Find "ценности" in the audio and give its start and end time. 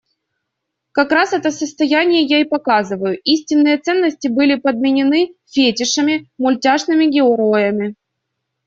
3.77-4.27